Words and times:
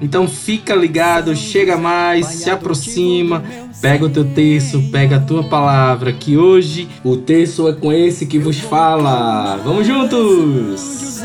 Então 0.00 0.26
fica 0.28 0.74
ligado, 0.74 1.34
chega 1.36 1.76
mais, 1.76 2.26
se 2.26 2.50
aproxima, 2.50 3.42
pega 3.80 4.04
o 4.04 4.10
teu 4.10 4.24
texto, 4.24 4.82
pega 4.90 5.16
a 5.16 5.20
tua 5.20 5.44
palavra, 5.44 6.12
que 6.12 6.36
hoje 6.36 6.88
o 7.04 7.16
texto 7.16 7.68
é 7.68 7.72
com 7.72 7.92
esse 7.92 8.26
que 8.26 8.38
vos 8.38 8.58
fala. 8.58 9.56
Vamos 9.64 9.86
juntos! 9.86 11.22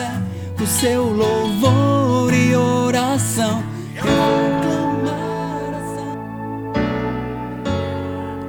O 0.61 0.67
seu 0.67 1.05
louvor 1.05 2.33
e 2.33 2.55
oração. 2.55 3.63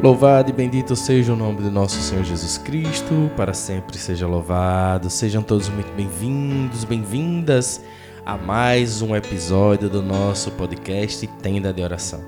Louvado 0.02 0.48
e 0.48 0.52
bendito 0.52 0.96
seja 0.96 1.34
o 1.34 1.36
nome 1.36 1.60
do 1.60 1.70
nosso 1.70 2.00
Senhor 2.00 2.24
Jesus 2.24 2.56
Cristo, 2.56 3.30
para 3.36 3.52
sempre 3.52 3.98
seja 3.98 4.26
louvado. 4.26 5.10
Sejam 5.10 5.42
todos 5.42 5.68
muito 5.68 5.92
bem-vindos, 5.92 6.84
bem-vindas 6.84 7.82
a 8.24 8.36
mais 8.36 9.02
um 9.02 9.14
episódio 9.14 9.88
do 9.88 10.02
nosso 10.02 10.50
podcast 10.52 11.26
Tenda 11.42 11.72
de 11.72 11.82
Oração. 11.82 12.20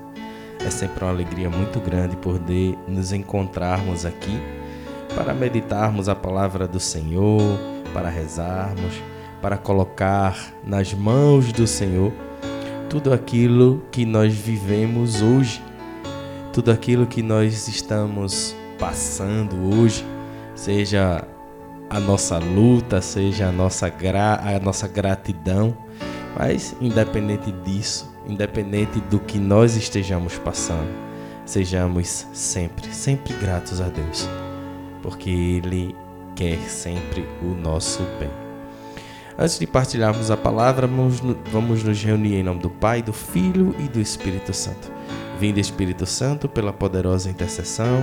É 0.59 0.69
sempre 0.69 1.03
uma 1.03 1.11
alegria 1.11 1.49
muito 1.49 1.79
grande 1.79 2.15
poder 2.17 2.77
nos 2.87 3.11
encontrarmos 3.11 4.05
aqui 4.05 4.39
para 5.15 5.33
meditarmos 5.33 6.09
a 6.09 6.15
palavra 6.15 6.67
do 6.67 6.79
Senhor, 6.79 7.59
para 7.93 8.09
rezarmos, 8.09 8.93
para 9.41 9.57
colocar 9.57 10.53
nas 10.63 10.93
mãos 10.93 11.51
do 11.51 11.67
Senhor 11.67 12.11
tudo 12.89 13.13
aquilo 13.13 13.83
que 13.91 14.05
nós 14.05 14.33
vivemos 14.33 15.21
hoje 15.21 15.61
tudo 16.53 16.69
aquilo 16.69 17.07
que 17.07 17.23
nós 17.23 17.67
estamos 17.67 18.55
passando 18.77 19.55
hoje, 19.75 20.05
seja 20.53 21.27
a 21.93 21.99
nossa 21.99 22.39
luta, 22.39 22.99
seja 23.01 23.49
a 23.49 23.51
nossa, 23.51 23.87
gra 23.87 24.41
a 24.43 24.59
nossa 24.59 24.87
gratidão, 24.87 25.77
mas 26.35 26.75
independente 26.81 27.51
disso, 27.51 28.11
independente 28.27 28.99
do 29.01 29.19
que 29.19 29.37
nós 29.37 29.75
estejamos 29.75 30.39
passando, 30.39 30.89
sejamos 31.45 32.25
sempre, 32.33 32.91
sempre 32.91 33.35
gratos 33.35 33.79
a 33.79 33.89
Deus, 33.89 34.27
porque 35.03 35.29
Ele 35.29 35.95
quer 36.35 36.57
sempre 36.61 37.29
o 37.43 37.53
nosso 37.53 38.01
bem. 38.19 38.31
Antes 39.37 39.59
de 39.59 39.67
partilharmos 39.67 40.31
a 40.31 40.37
palavra, 40.37 40.87
vamos, 40.87 41.19
vamos 41.51 41.83
nos 41.83 42.03
reunir 42.03 42.37
em 42.37 42.43
nome 42.43 42.59
do 42.59 42.71
Pai, 42.71 43.03
do 43.03 43.13
Filho 43.13 43.75
e 43.77 43.83
do 43.83 44.01
Espírito 44.01 44.51
Santo. 44.51 44.91
Vinde 45.39 45.59
Espírito 45.59 46.07
Santo 46.07 46.49
pela 46.49 46.73
poderosa 46.73 47.29
intercessão 47.29 48.01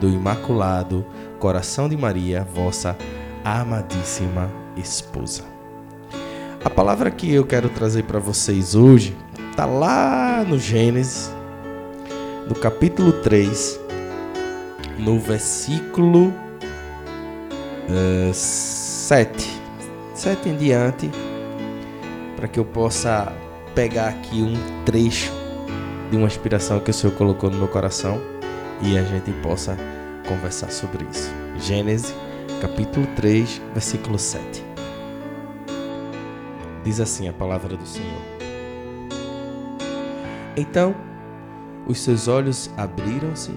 do 0.00 0.08
Imaculado 0.08 1.04
Coração 1.40 1.88
de 1.88 1.96
Maria, 1.96 2.44
vossa 2.44 2.96
amadíssima 3.44 4.50
esposa. 4.76 5.42
A 6.64 6.70
palavra 6.70 7.10
que 7.10 7.32
eu 7.32 7.44
quero 7.44 7.68
trazer 7.68 8.04
para 8.04 8.18
vocês 8.18 8.74
hoje 8.74 9.16
está 9.50 9.66
lá 9.66 10.44
no 10.46 10.58
Gênesis, 10.58 11.30
no 12.48 12.54
capítulo 12.54 13.12
3, 13.12 13.80
no 14.98 15.18
versículo 15.18 16.28
uh, 17.88 18.32
7. 18.32 19.60
7 20.14 20.48
em 20.48 20.56
diante, 20.56 21.10
para 22.36 22.46
que 22.46 22.60
eu 22.60 22.64
possa 22.64 23.32
pegar 23.74 24.08
aqui 24.08 24.40
um 24.42 24.54
trecho 24.84 25.32
de 26.10 26.16
uma 26.16 26.26
inspiração 26.26 26.78
que 26.78 26.90
o 26.90 26.94
Senhor 26.94 27.14
colocou 27.16 27.50
no 27.50 27.58
meu 27.58 27.68
coração 27.68 28.20
e 28.82 28.96
a 28.96 29.02
gente 29.02 29.32
possa 29.42 29.76
conversar 30.28 30.70
sobre 30.70 31.04
isso. 31.10 31.32
Gênesis, 31.58 32.14
capítulo 32.62 33.08
3, 33.16 33.60
versículo 33.74 34.16
7. 34.16 34.64
Diz 36.84 37.00
assim 37.00 37.26
a 37.26 37.32
palavra 37.32 37.76
do 37.76 37.84
Senhor: 37.84 38.22
Então 40.56 40.94
os 41.88 41.98
seus 41.98 42.28
olhos 42.28 42.70
abriram-se, 42.76 43.50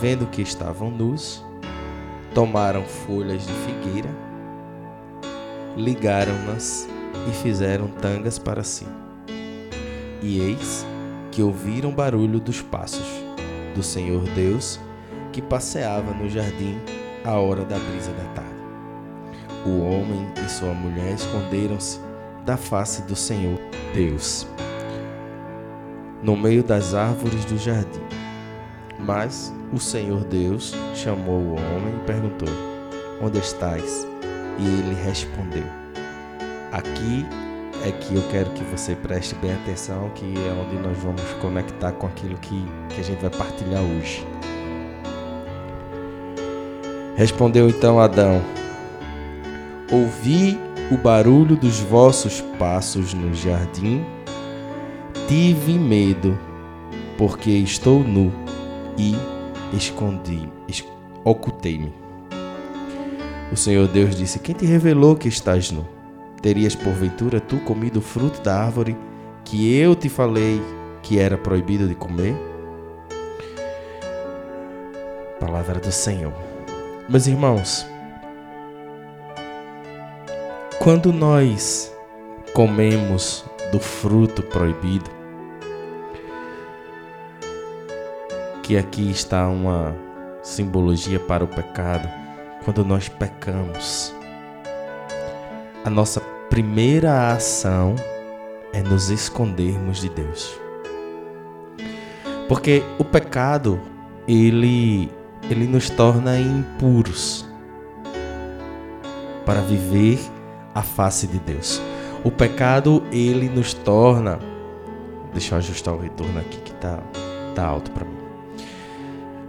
vendo 0.00 0.26
que 0.26 0.42
estavam 0.42 0.90
nus, 0.90 1.44
tomaram 2.34 2.82
folhas 2.82 3.46
de 3.46 3.52
figueira, 3.52 4.10
ligaram-nas 5.76 6.88
e 7.28 7.32
fizeram 7.32 7.86
tangas 7.86 8.36
para 8.36 8.64
si. 8.64 8.84
E 10.20 10.40
eis 10.40 10.84
que 11.30 11.40
ouviram 11.40 11.92
barulho 11.92 12.40
dos 12.40 12.60
passos 12.60 13.06
do 13.76 13.82
Senhor 13.84 14.24
Deus 14.30 14.80
que 15.32 15.40
passeava 15.40 16.12
no 16.12 16.28
jardim 16.28 16.80
à 17.24 17.38
hora 17.38 17.64
da 17.64 17.78
brisa 17.78 18.12
da 18.12 18.24
tarde. 18.34 18.50
O 19.66 19.80
homem 19.80 20.26
e 20.44 20.48
sua 20.48 20.72
mulher 20.72 21.14
esconderam-se 21.14 22.00
da 22.44 22.56
face 22.56 23.02
do 23.02 23.14
Senhor 23.14 23.58
Deus 23.94 24.46
no 26.22 26.36
meio 26.36 26.62
das 26.62 26.94
árvores 26.94 27.44
do 27.46 27.58
jardim. 27.58 28.02
Mas 28.98 29.52
o 29.72 29.78
Senhor 29.78 30.24
Deus 30.24 30.74
chamou 30.94 31.40
o 31.40 31.52
homem 31.52 31.94
e 31.96 32.06
perguntou: 32.06 32.48
Onde 33.20 33.38
estás? 33.38 34.06
E 34.58 34.66
ele 34.66 34.94
respondeu: 35.02 35.64
Aqui 36.72 37.26
é 37.84 37.92
que 37.92 38.14
eu 38.14 38.22
quero 38.30 38.50
que 38.50 38.64
você 38.64 38.94
preste 38.94 39.34
bem 39.36 39.54
atenção, 39.54 40.10
que 40.10 40.34
é 40.36 40.52
onde 40.52 40.76
nós 40.76 40.96
vamos 40.98 41.22
conectar 41.40 41.92
com 41.92 42.06
aquilo 42.06 42.36
que, 42.38 42.64
que 42.90 43.00
a 43.00 43.04
gente 43.04 43.20
vai 43.20 43.30
partilhar 43.30 43.82
hoje. 43.82 44.26
Respondeu 47.20 47.68
então 47.68 48.00
Adão: 48.00 48.40
Ouvi 49.92 50.58
o 50.90 50.96
barulho 50.96 51.54
dos 51.54 51.78
vossos 51.78 52.40
passos 52.58 53.12
no 53.12 53.34
jardim, 53.34 54.02
tive 55.28 55.78
medo, 55.78 56.38
porque 57.18 57.50
estou 57.50 58.02
nu 58.02 58.32
e 58.96 59.14
escondi, 59.76 60.48
ocultei-me. 61.22 61.92
O 63.52 63.56
Senhor 63.56 63.86
Deus 63.86 64.16
disse: 64.16 64.38
Quem 64.38 64.54
te 64.54 64.64
revelou 64.64 65.14
que 65.14 65.28
estás 65.28 65.70
nu? 65.70 65.86
Terias 66.40 66.74
porventura 66.74 67.38
tu 67.38 67.58
comido 67.58 67.98
o 67.98 68.02
fruto 68.02 68.40
da 68.40 68.58
árvore 68.58 68.96
que 69.44 69.76
eu 69.76 69.94
te 69.94 70.08
falei 70.08 70.58
que 71.02 71.18
era 71.18 71.36
proibido 71.36 71.86
de 71.86 71.94
comer? 71.94 72.34
Palavra 75.38 75.78
do 75.78 75.92
Senhor. 75.92 76.49
Meus 77.10 77.26
irmãos, 77.26 77.84
quando 80.78 81.12
nós 81.12 81.92
comemos 82.54 83.44
do 83.72 83.80
fruto 83.80 84.44
proibido, 84.44 85.10
que 88.62 88.76
aqui 88.76 89.10
está 89.10 89.48
uma 89.48 89.92
simbologia 90.40 91.18
para 91.18 91.42
o 91.42 91.48
pecado, 91.48 92.08
quando 92.64 92.84
nós 92.84 93.08
pecamos, 93.08 94.14
a 95.84 95.90
nossa 95.90 96.20
primeira 96.48 97.32
ação 97.32 97.96
é 98.72 98.84
nos 98.84 99.10
escondermos 99.10 100.00
de 100.00 100.10
Deus. 100.10 100.56
Porque 102.46 102.84
o 103.00 103.04
pecado, 103.04 103.80
ele 104.28 105.10
ele 105.50 105.66
nos 105.66 105.90
torna 105.90 106.38
impuros 106.38 107.46
para 109.44 109.60
viver 109.60 110.18
a 110.74 110.82
face 110.82 111.26
de 111.26 111.38
Deus. 111.38 111.82
O 112.22 112.30
pecado, 112.30 113.02
ele 113.10 113.48
nos 113.48 113.74
torna 113.74 114.38
Deixa 115.32 115.54
eu 115.54 115.58
ajustar 115.58 115.94
o 115.94 115.98
retorno 115.98 116.38
aqui 116.40 116.58
que 116.58 116.72
tá 116.74 116.98
tá 117.54 117.64
alto 117.64 117.90
para 117.90 118.04
mim. 118.04 118.16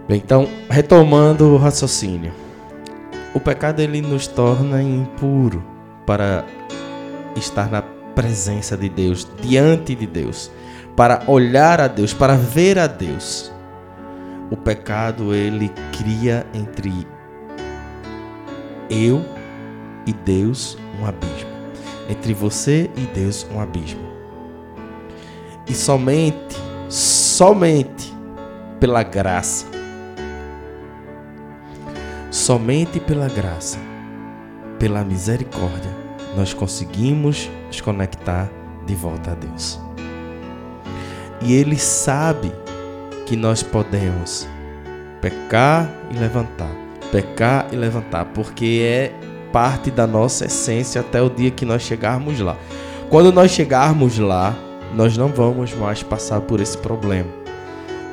Bem, 0.08 0.20
então, 0.24 0.48
retomando 0.68 1.52
o 1.52 1.56
raciocínio. 1.56 2.32
O 3.34 3.40
pecado 3.40 3.80
ele 3.80 4.00
nos 4.00 4.26
torna 4.26 4.82
impuro 4.82 5.64
para 6.04 6.44
estar 7.36 7.70
na 7.70 7.82
presença 8.14 8.76
de 8.76 8.88
Deus, 8.88 9.26
diante 9.40 9.94
de 9.94 10.06
Deus. 10.06 10.50
para 10.94 11.22
olhar 11.26 11.80
a 11.80 11.88
Deus, 11.88 12.12
para 12.12 12.36
ver 12.36 12.78
a 12.78 12.86
Deus. 12.86 13.51
O 14.52 14.56
pecado 14.56 15.34
ele 15.34 15.72
cria 15.96 16.46
entre 16.52 17.06
eu 18.90 19.24
e 20.06 20.12
Deus 20.12 20.76
um 21.00 21.06
abismo. 21.06 21.48
Entre 22.06 22.34
você 22.34 22.90
e 22.94 23.00
Deus 23.14 23.46
um 23.50 23.58
abismo. 23.58 24.02
E 25.66 25.72
somente, 25.72 26.54
somente 26.90 28.12
pela 28.78 29.02
graça, 29.02 29.64
somente 32.30 33.00
pela 33.00 33.28
graça, 33.28 33.78
pela 34.78 35.02
misericórdia, 35.02 35.96
nós 36.36 36.52
conseguimos 36.52 37.48
nos 37.68 37.80
conectar 37.80 38.50
de 38.84 38.94
volta 38.94 39.30
a 39.30 39.34
Deus. 39.34 39.80
E 41.40 41.54
Ele 41.54 41.78
sabe 41.78 42.52
que 43.26 43.36
nós 43.36 43.62
podemos 43.62 44.46
pecar 45.20 45.88
e 46.10 46.18
levantar, 46.18 46.70
pecar 47.10 47.66
e 47.72 47.76
levantar, 47.76 48.26
porque 48.26 48.82
é 48.84 49.12
parte 49.52 49.90
da 49.90 50.06
nossa 50.06 50.46
essência 50.46 51.00
até 51.00 51.22
o 51.22 51.30
dia 51.30 51.50
que 51.50 51.64
nós 51.64 51.82
chegarmos 51.82 52.40
lá. 52.40 52.56
Quando 53.08 53.32
nós 53.32 53.50
chegarmos 53.50 54.18
lá, 54.18 54.54
nós 54.94 55.16
não 55.16 55.28
vamos 55.28 55.72
mais 55.74 56.02
passar 56.02 56.40
por 56.40 56.60
esse 56.60 56.76
problema, 56.78 57.28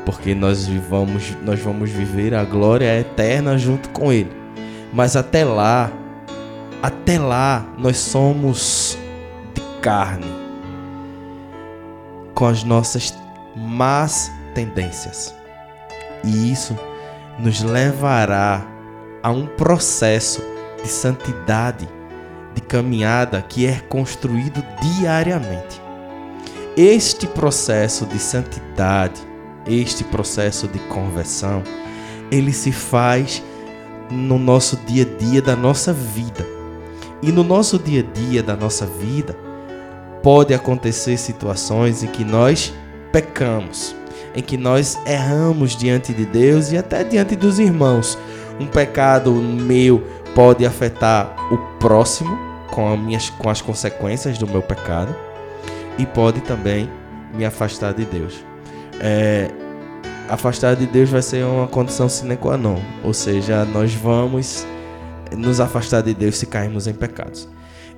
porque 0.06 0.36
nós 0.36 0.68
vamos, 0.68 1.36
nós 1.44 1.60
vamos 1.60 1.90
viver 1.90 2.36
a 2.36 2.44
glória 2.44 3.00
eterna 3.00 3.58
junto 3.58 3.90
com 3.90 4.12
Ele. 4.14 4.32
Mas 4.94 5.16
até 5.16 5.44
lá, 5.44 5.92
até 6.82 7.18
lá, 7.20 7.66
nós 7.78 7.98
somos 7.98 8.98
de 9.54 9.62
carne, 9.82 10.28
com 12.34 12.46
as 12.46 12.64
nossas 12.64 13.14
más 13.56 14.32
tendências. 14.60 15.34
E 16.22 16.52
isso 16.52 16.78
nos 17.40 17.62
levará 17.62 18.68
a 19.24 19.32
um 19.32 19.48
processo 19.48 20.44
de 20.82 20.90
santidade, 20.90 21.88
de 22.54 22.62
caminhada 22.62 23.42
que 23.42 23.66
é 23.66 23.80
construído 23.88 24.64
diariamente. 24.82 25.82
Este 26.76 27.26
processo 27.26 28.06
de 28.06 28.20
santidade, 28.20 29.22
este 29.66 30.04
processo 30.04 30.68
de 30.68 30.80
conversão, 30.80 31.64
ele 32.30 32.52
se 32.52 32.74
faz 32.74 33.42
no 34.12 34.38
nosso 34.38 34.76
dia 34.86 35.04
a 35.04 35.18
dia 35.18 35.42
da 35.42 35.56
nossa 35.56 35.94
vida. 35.94 36.46
E 37.22 37.32
no 37.32 37.44
nosso 37.44 37.80
dia 37.80 38.02
a 38.02 38.14
dia 38.14 38.44
da 38.44 38.56
nossa 38.56 38.86
vida, 38.86 39.36
pode 40.22 40.54
acontecer 40.54 41.18
situações 41.18 42.04
em 42.04 42.08
que 42.08 42.24
nós 42.26 42.74
pecamos, 43.12 43.96
em 44.36 44.42
que 44.42 44.58
nós 44.58 44.98
erramos 45.06 45.76
diante 45.76 46.14
de 46.14 46.26
Deus 46.26 46.72
e 46.72 46.78
até 46.78 47.04
diante 47.04 47.36
dos 47.36 47.60
irmãos. 47.60 48.18
Um 48.60 48.68
pecado 48.68 49.32
meu 49.32 50.04
pode 50.36 50.66
afetar 50.66 51.36
o 51.52 51.58
próximo 51.80 52.38
com, 52.70 52.98
com 53.38 53.50
as 53.50 53.62
consequências 53.62 54.38
do 54.38 54.48
meu 54.48 54.62
pecado 54.62 55.16
e 55.98 56.06
pode 56.06 56.42
também 56.42 56.90
me 57.34 57.46
afastar 57.46 57.94
de 57.94 58.06
Deus. 58.06 58.44
É, 59.00 59.50
afastar 60.30 60.76
de 60.76 60.86
Deus 60.86 61.10
vai 61.10 61.22
ser 61.22 61.44
uma 61.44 61.68
condição 61.68 62.08
sine 62.08 62.38
qua 62.38 62.58
non, 62.58 62.80
ou 63.04 63.14
seja, 63.14 63.66
nós 63.66 63.94
vamos 63.94 64.66
nos 65.36 65.60
afastar 65.60 66.02
de 66.02 66.14
Deus 66.14 66.38
se 66.38 66.46
cairmos 66.46 66.88
em 66.88 66.94
pecados. 66.94 67.50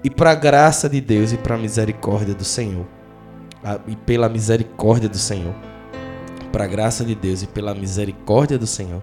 E 0.03 0.09
para 0.09 0.31
a 0.31 0.35
graça 0.35 0.89
de 0.89 0.99
Deus 0.99 1.31
e 1.31 1.37
para 1.37 1.55
a 1.55 1.57
misericórdia 1.57 2.33
do 2.33 2.43
Senhor, 2.43 2.85
e 3.87 3.95
pela 3.95 4.27
misericórdia 4.27 5.07
do 5.07 5.17
Senhor, 5.17 5.53
para 6.51 6.65
a 6.65 6.67
graça 6.67 7.03
de 7.05 7.15
Deus 7.15 7.41
e 7.41 7.47
pela 7.47 7.73
misericórdia 7.73 8.57
do 8.57 8.67
Senhor, 8.67 9.01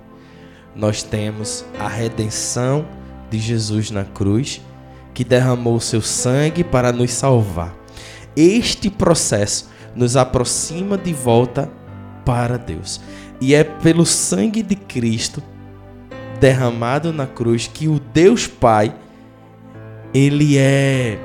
nós 0.75 1.03
temos 1.03 1.65
a 1.79 1.89
redenção 1.89 2.87
de 3.31 3.39
Jesus 3.39 3.91
na 3.91 4.05
cruz, 4.05 4.61
que 5.15 5.25
derramou 5.25 5.77
o 5.77 5.81
seu 5.81 6.00
sangue 6.00 6.62
para 6.62 6.93
nos 6.93 7.11
salvar. 7.11 7.75
Este 8.37 8.89
processo 8.89 9.69
nos 9.95 10.17
aproxima 10.17 10.97
de 10.97 11.12
volta 11.12 11.69
para 12.25 12.56
Deus. 12.56 13.00
E 13.41 13.55
é 13.55 13.65
pelo 13.65 14.06
sangue 14.06 14.62
de 14.62 14.77
Cristo 14.77 15.43
derramado 16.39 17.12
na 17.12 17.27
cruz 17.27 17.67
que 17.67 17.89
o 17.89 17.99
Deus 17.99 18.47
Pai 18.47 18.95
ele 20.15 20.56
é 20.56 21.19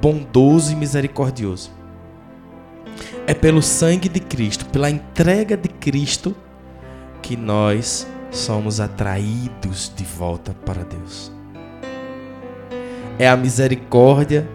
bondoso 0.00 0.72
e 0.72 0.76
misericordioso. 0.76 1.79
É 3.26 3.34
pelo 3.34 3.62
sangue 3.62 4.08
de 4.08 4.20
Cristo, 4.20 4.66
pela 4.66 4.90
entrega 4.90 5.56
de 5.56 5.68
Cristo 5.68 6.34
que 7.22 7.36
nós 7.36 8.06
somos 8.30 8.80
atraídos 8.80 9.92
de 9.94 10.04
volta 10.04 10.54
para 10.64 10.84
Deus. 10.84 11.32
É 13.18 13.28
a 13.28 13.36
misericórdia 13.36 14.48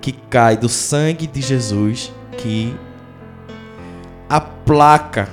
que 0.00 0.12
cai 0.12 0.56
do 0.56 0.68
sangue 0.68 1.26
de 1.26 1.40
Jesus 1.40 2.12
que 2.38 2.74
aplaca 4.28 5.28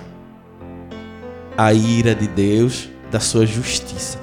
a 1.58 1.74
ira 1.74 2.16
de 2.16 2.28
Deus, 2.28 2.90
da 3.12 3.20
sua 3.20 3.46
justiça. 3.46 4.20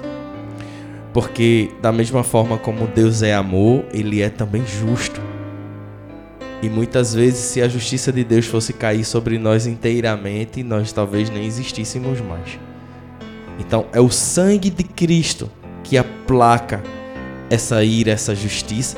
Porque, 1.13 1.71
da 1.81 1.91
mesma 1.91 2.23
forma 2.23 2.57
como 2.57 2.87
Deus 2.87 3.21
é 3.21 3.33
amor, 3.33 3.85
Ele 3.93 4.21
é 4.21 4.29
também 4.29 4.65
justo. 4.65 5.21
E 6.61 6.69
muitas 6.69 7.13
vezes, 7.13 7.39
se 7.39 7.61
a 7.61 7.67
justiça 7.67 8.11
de 8.11 8.23
Deus 8.23 8.45
fosse 8.45 8.71
cair 8.71 9.03
sobre 9.03 9.39
nós 9.39 9.65
inteiramente, 9.65 10.61
nós 10.61 10.91
talvez 10.91 11.29
nem 11.29 11.45
existíssemos 11.45 12.21
mais. 12.21 12.59
Então 13.59 13.87
é 13.91 13.99
o 13.99 14.09
sangue 14.09 14.69
de 14.69 14.83
Cristo 14.83 15.49
que 15.83 15.97
aplaca 15.97 16.83
essa 17.49 17.83
ira, 17.83 18.11
essa 18.11 18.35
justiça. 18.35 18.97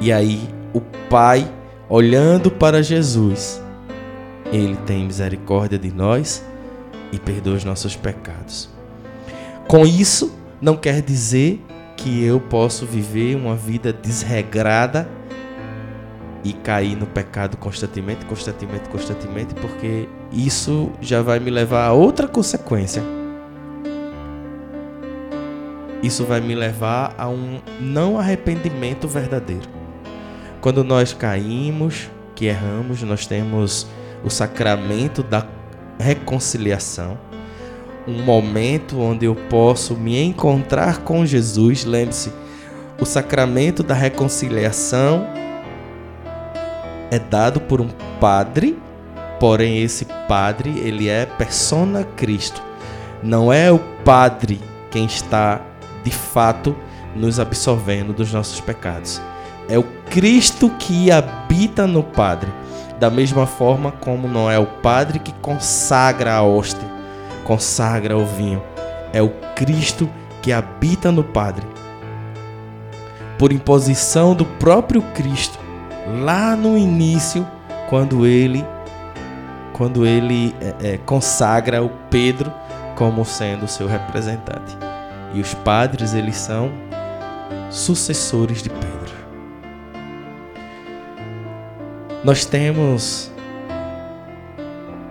E 0.00 0.10
aí 0.10 0.48
o 0.72 0.80
Pai, 0.80 1.50
olhando 1.88 2.50
para 2.50 2.82
Jesus, 2.82 3.62
ele 4.50 4.76
tem 4.86 5.04
misericórdia 5.04 5.78
de 5.78 5.92
nós 5.92 6.42
e 7.12 7.18
perdoa 7.18 7.54
os 7.54 7.64
nossos 7.64 7.94
pecados. 7.94 8.70
Com 9.68 9.86
isso, 9.86 10.34
não 10.60 10.76
quer 10.76 11.02
dizer 11.02 11.62
que 11.96 12.24
eu 12.24 12.40
posso 12.40 12.86
viver 12.86 13.36
uma 13.36 13.54
vida 13.54 13.92
desregrada 13.92 15.08
e 16.44 16.52
cair 16.52 16.96
no 16.96 17.06
pecado 17.06 17.56
constantemente, 17.56 18.24
constantemente, 18.26 18.88
constantemente, 18.88 19.54
porque 19.54 20.08
isso 20.32 20.90
já 21.00 21.22
vai 21.22 21.38
me 21.38 21.50
levar 21.50 21.86
a 21.86 21.92
outra 21.92 22.26
consequência 22.26 23.02
isso 26.02 26.24
vai 26.24 26.40
me 26.40 26.54
levar 26.54 27.14
a 27.16 27.28
um 27.28 27.60
não 27.80 28.18
arrependimento 28.18 29.06
verdadeiro. 29.06 29.68
Quando 30.60 30.82
nós 30.82 31.12
caímos, 31.12 32.10
que 32.34 32.46
erramos, 32.46 33.02
nós 33.02 33.24
temos 33.24 33.86
o 34.24 34.28
sacramento 34.28 35.22
da 35.22 35.46
reconciliação, 35.98 37.16
um 38.06 38.20
momento 38.24 38.98
onde 38.98 39.26
eu 39.26 39.36
posso 39.48 39.94
me 39.94 40.20
encontrar 40.20 40.98
com 40.98 41.24
Jesus. 41.24 41.84
Lembre-se, 41.84 42.32
o 43.00 43.04
sacramento 43.04 43.84
da 43.84 43.94
reconciliação 43.94 45.24
é 47.12 47.18
dado 47.18 47.60
por 47.60 47.78
um 47.78 47.90
padre, 48.18 48.78
porém 49.38 49.82
esse 49.82 50.06
padre, 50.26 50.78
ele 50.78 51.10
é 51.10 51.26
persona 51.26 52.04
Cristo. 52.16 52.62
Não 53.22 53.52
é 53.52 53.70
o 53.70 53.78
padre 54.02 54.58
quem 54.90 55.04
está 55.04 55.60
de 56.02 56.10
fato 56.10 56.74
nos 57.14 57.38
absolvendo 57.38 58.14
dos 58.14 58.32
nossos 58.32 58.62
pecados. 58.62 59.20
É 59.68 59.78
o 59.78 59.82
Cristo 60.08 60.70
que 60.78 61.10
habita 61.10 61.86
no 61.86 62.02
Padre, 62.02 62.50
da 62.98 63.10
mesma 63.10 63.46
forma 63.46 63.92
como 63.92 64.26
não 64.26 64.50
é 64.50 64.58
o 64.58 64.64
Padre 64.66 65.18
que 65.18 65.32
consagra 65.32 66.32
a 66.32 66.42
hóstia, 66.42 66.88
consagra 67.44 68.16
o 68.16 68.24
vinho. 68.24 68.62
É 69.12 69.20
o 69.20 69.28
Cristo 69.54 70.08
que 70.40 70.50
habita 70.50 71.12
no 71.12 71.22
Padre. 71.22 71.66
Por 73.38 73.52
imposição 73.52 74.34
do 74.34 74.46
próprio 74.46 75.02
Cristo, 75.14 75.58
lá 76.06 76.56
no 76.56 76.76
início, 76.76 77.46
quando 77.88 78.26
ele 78.26 78.64
quando 79.72 80.06
ele 80.06 80.54
é, 80.60 80.92
é, 80.92 80.98
consagra 80.98 81.82
o 81.82 81.88
Pedro 82.10 82.52
como 82.94 83.24
sendo 83.24 83.66
seu 83.66 83.86
representante. 83.86 84.76
E 85.34 85.40
os 85.40 85.54
padres, 85.54 86.12
eles 86.14 86.36
são 86.36 86.70
sucessores 87.70 88.62
de 88.62 88.68
Pedro. 88.68 89.12
Nós 92.22 92.44
temos 92.44 93.32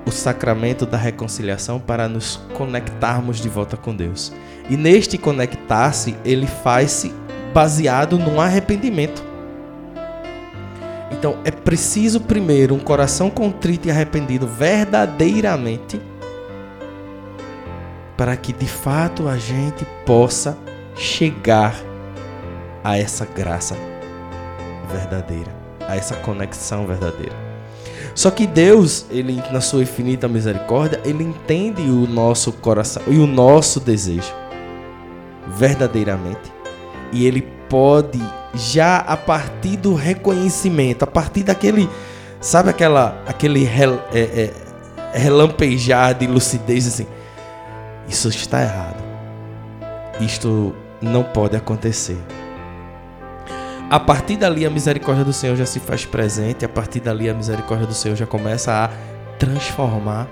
o 0.05 0.12
sacramento 0.12 0.86
da 0.86 0.98
reconciliação 0.98 1.79
para 1.79 2.07
nos 2.07 2.38
conectarmos 2.53 3.41
de 3.41 3.50
volta 3.50 3.75
com 3.75 3.95
Deus. 3.95 4.31
E 4.69 4.77
neste 4.77 5.17
conectar-se, 5.17 6.15
ele 6.24 6.48
faz-se 6.48 7.13
baseado 7.53 8.17
no 8.17 8.39
arrependimento. 8.39 9.30
Então 11.21 11.37
é 11.45 11.51
preciso 11.51 12.19
primeiro 12.19 12.73
um 12.73 12.79
coração 12.79 13.29
contrito 13.29 13.87
e 13.87 13.91
arrependido 13.91 14.47
verdadeiramente 14.47 16.01
para 18.17 18.35
que 18.35 18.51
de 18.51 18.65
fato 18.65 19.27
a 19.27 19.37
gente 19.37 19.85
possa 20.03 20.57
chegar 20.95 21.75
a 22.83 22.97
essa 22.97 23.23
graça 23.23 23.77
verdadeira, 24.91 25.55
a 25.87 25.95
essa 25.95 26.15
conexão 26.15 26.87
verdadeira. 26.87 27.35
Só 28.15 28.31
que 28.31 28.47
Deus, 28.47 29.05
ele 29.11 29.43
na 29.51 29.61
sua 29.61 29.83
infinita 29.83 30.27
misericórdia, 30.27 30.99
ele 31.05 31.23
entende 31.23 31.83
o 31.83 32.07
nosso 32.07 32.51
coração 32.51 33.03
e 33.05 33.19
o 33.19 33.27
nosso 33.27 33.79
desejo 33.79 34.33
verdadeiramente. 35.49 36.51
E 37.11 37.27
ele 37.27 37.47
pode 37.69 38.19
já 38.53 38.98
a 38.98 39.15
partir 39.15 39.77
do 39.77 39.93
reconhecimento, 39.93 41.03
a 41.03 41.08
partir 41.08 41.43
daquele, 41.43 41.89
sabe 42.39 42.70
aquela 42.70 43.24
aquele 43.25 43.63
rel, 43.63 44.00
é, 44.13 44.20
é, 44.20 44.53
relampejar 45.13 46.13
de 46.13 46.27
lucidez 46.27 46.88
assim, 46.88 47.08
isso 48.08 48.27
está 48.29 48.62
errado. 48.62 49.01
Isto 50.20 50.75
não 51.01 51.24
pode 51.24 51.55
acontecer. 51.55 52.17
A 53.89 54.00
partir 54.00 54.38
dali 54.38 54.65
a 54.65 54.70
misericórdia 54.70 55.25
do 55.25 55.34
Senhor 55.34 55.55
já 55.55 55.65
se 55.65 55.79
faz 55.79 56.05
presente, 56.05 56.63
a 56.63 56.70
partir 56.70 57.01
dali 57.01 57.29
a 57.29 57.34
misericórdia 57.34 57.88
do 57.88 57.93
Senhor 57.93 58.15
já 58.15 58.25
começa 58.25 58.72
a 58.72 58.89
transformar 59.38 60.29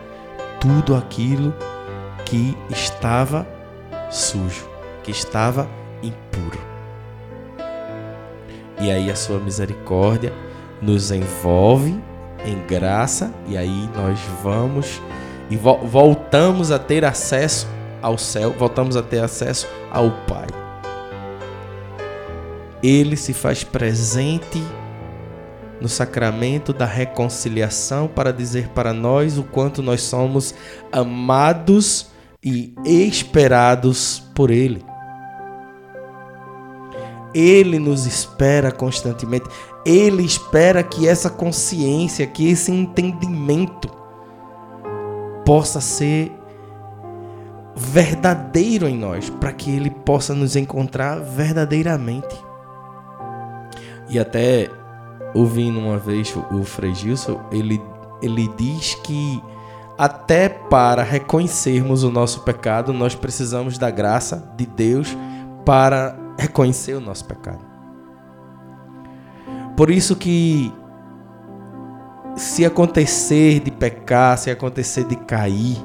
tudo 0.59 0.95
aquilo 0.95 1.53
que 2.25 2.57
estava 2.69 3.45
sujo, 4.09 4.69
que 5.03 5.11
estava 5.11 5.67
impuro. 6.01 6.68
E 8.79 8.89
aí 8.89 9.11
a 9.11 9.15
sua 9.15 9.39
misericórdia 9.39 10.33
nos 10.81 11.11
envolve 11.11 11.99
em 12.45 12.65
graça 12.65 13.33
e 13.47 13.57
aí 13.57 13.89
nós 13.95 14.19
vamos 14.41 15.01
e 15.49 15.57
vo 15.57 15.77
voltamos 15.79 16.71
a 16.71 16.79
ter 16.79 17.03
acesso 17.03 17.67
ao 18.01 18.17
céu, 18.17 18.53
voltamos 18.57 18.95
a 18.95 19.01
ter 19.01 19.19
acesso 19.19 19.67
ao 19.91 20.11
Pai. 20.25 20.47
Ele 22.81 23.17
se 23.17 23.33
faz 23.33 23.63
presente 23.63 24.63
no 25.81 25.89
sacramento 25.89 26.71
da 26.73 26.85
reconciliação 26.85 28.07
para 28.07 28.31
dizer 28.31 28.69
para 28.69 28.93
nós 28.93 29.37
o 29.37 29.43
quanto 29.43 29.81
nós 29.81 30.01
somos 30.01 30.53
amados 30.91 32.07
e 32.43 32.73
esperados 32.85 34.23
por 34.33 34.49
Ele. 34.49 34.88
Ele 37.33 37.79
nos 37.79 38.05
espera 38.05 38.71
constantemente. 38.71 39.45
Ele 39.85 40.23
espera 40.23 40.83
que 40.83 41.07
essa 41.07 41.29
consciência, 41.29 42.27
que 42.27 42.49
esse 42.49 42.71
entendimento 42.71 43.89
possa 45.45 45.81
ser 45.81 46.31
verdadeiro 47.75 48.87
em 48.87 48.97
nós, 48.97 49.29
para 49.29 49.53
que 49.53 49.71
ele 49.71 49.89
possa 49.89 50.33
nos 50.33 50.55
encontrar 50.55 51.19
verdadeiramente. 51.19 52.35
E 54.09 54.19
até 54.19 54.69
ouvindo 55.33 55.79
uma 55.79 55.97
vez 55.97 56.35
o 56.51 56.63
Frei 56.63 56.93
Gilson, 56.93 57.39
ele, 57.51 57.81
ele 58.21 58.49
diz 58.57 58.95
que 58.95 59.41
até 59.97 60.47
para 60.47 61.03
reconhecermos 61.03 62.03
o 62.03 62.11
nosso 62.11 62.41
pecado, 62.41 62.93
nós 62.93 63.15
precisamos 63.15 63.77
da 63.77 63.91
graça 63.91 64.49
de 64.55 64.65
Deus 64.65 65.15
para 65.65 66.15
reconhecer 66.39 66.93
o 66.93 67.01
nosso 67.01 67.25
pecado. 67.25 67.63
Por 69.75 69.91
isso 69.91 70.15
que 70.15 70.73
se 72.35 72.65
acontecer 72.65 73.59
de 73.59 73.71
pecar, 73.71 74.37
se 74.37 74.49
acontecer 74.49 75.03
de 75.05 75.15
cair, 75.15 75.77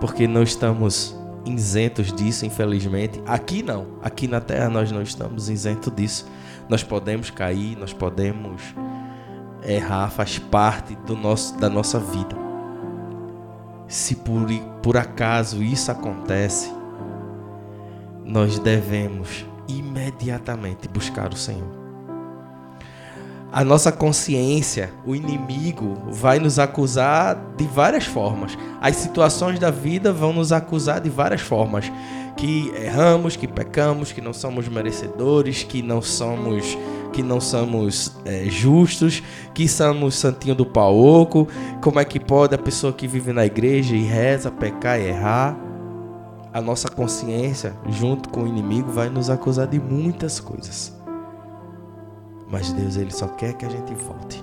porque 0.00 0.26
não 0.26 0.42
estamos 0.42 1.16
isentos 1.44 2.12
disso, 2.12 2.44
infelizmente. 2.44 3.22
Aqui 3.26 3.62
não, 3.62 3.86
aqui 4.02 4.26
na 4.26 4.40
terra 4.40 4.68
nós 4.68 4.90
não 4.90 5.02
estamos 5.02 5.48
isentos 5.48 5.92
disso. 5.94 6.26
Nós 6.68 6.82
podemos 6.82 7.30
cair, 7.30 7.76
nós 7.76 7.92
podemos 7.92 8.62
errar, 9.62 10.10
faz 10.10 10.38
parte 10.38 10.96
do 11.06 11.16
nosso, 11.16 11.56
da 11.58 11.68
nossa 11.68 11.98
vida. 11.98 12.36
Se 13.86 14.16
por, 14.16 14.48
por 14.82 14.96
acaso 14.96 15.62
isso 15.62 15.92
acontece, 15.92 16.72
nós 18.26 18.58
devemos 18.58 19.46
imediatamente 19.68 20.88
buscar 20.88 21.32
o 21.32 21.36
Senhor. 21.36 21.86
A 23.52 23.64
nossa 23.64 23.92
consciência, 23.92 24.92
o 25.06 25.14
inimigo, 25.14 25.96
vai 26.10 26.38
nos 26.38 26.58
acusar 26.58 27.40
de 27.56 27.64
várias 27.64 28.04
formas. 28.04 28.58
As 28.80 28.96
situações 28.96 29.58
da 29.58 29.70
vida 29.70 30.12
vão 30.12 30.32
nos 30.32 30.52
acusar 30.52 31.00
de 31.00 31.08
várias 31.08 31.40
formas. 31.40 31.90
Que 32.36 32.70
erramos, 32.76 33.34
que 33.34 33.48
pecamos, 33.48 34.12
que 34.12 34.20
não 34.20 34.34
somos 34.34 34.68
merecedores, 34.68 35.62
que 35.62 35.80
não 35.80 36.02
somos 36.02 36.76
que 37.12 37.22
não 37.22 37.40
somos 37.40 38.14
é, 38.26 38.44
justos, 38.44 39.22
que 39.54 39.66
somos 39.66 40.16
santinho 40.16 40.54
do 40.54 40.66
pau 40.66 40.94
oco. 40.98 41.48
Como 41.80 41.98
é 41.98 42.04
que 42.04 42.20
pode 42.20 42.54
a 42.54 42.58
pessoa 42.58 42.92
que 42.92 43.08
vive 43.08 43.32
na 43.32 43.46
igreja 43.46 43.96
e 43.96 44.02
reza, 44.02 44.50
pecar 44.50 45.00
e 45.00 45.06
errar? 45.06 45.65
A 46.56 46.60
nossa 46.62 46.88
consciência, 46.88 47.74
junto 47.86 48.30
com 48.30 48.44
o 48.44 48.46
inimigo, 48.46 48.90
vai 48.90 49.10
nos 49.10 49.28
acusar 49.28 49.66
de 49.66 49.78
muitas 49.78 50.40
coisas. 50.40 50.90
Mas 52.50 52.72
Deus, 52.72 52.96
Ele 52.96 53.10
só 53.10 53.28
quer 53.28 53.52
que 53.52 53.66
a 53.66 53.68
gente 53.68 53.94
volte. 53.94 54.42